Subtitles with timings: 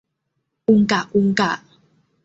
[0.67, 1.51] อุงกะ อุงกะ